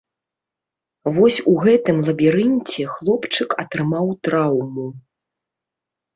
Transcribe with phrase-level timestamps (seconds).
[1.17, 4.87] Вось у гэтым лабірынце хлопчык атрымаў траўму.